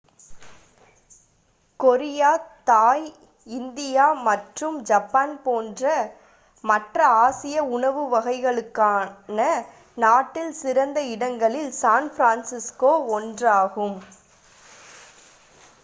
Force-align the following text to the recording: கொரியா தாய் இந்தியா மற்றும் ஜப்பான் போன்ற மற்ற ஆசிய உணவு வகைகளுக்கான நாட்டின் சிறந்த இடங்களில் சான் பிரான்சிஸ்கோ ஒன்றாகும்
கொரியா 1.79 2.29
தாய் 2.69 3.03
இந்தியா 3.47 4.05
மற்றும் 4.23 4.77
ஜப்பான் 4.89 5.35
போன்ற 5.43 5.83
மற்ற 6.63 6.97
ஆசிய 7.19 7.65
உணவு 7.75 8.05
வகைகளுக்கான 8.15 9.37
நாட்டின் 9.97 10.53
சிறந்த 10.61 11.01
இடங்களில் 11.13 11.71
சான் 11.75 12.11
பிரான்சிஸ்கோ 12.17 12.93
ஒன்றாகும் 13.15 13.97